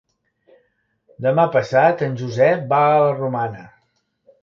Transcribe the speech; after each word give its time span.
Demà 1.27 1.45
passat 1.57 2.03
en 2.09 2.19
Josep 2.25 2.67
va 2.75 2.83
a 2.91 3.01
la 3.07 3.15
Romana. 3.23 3.67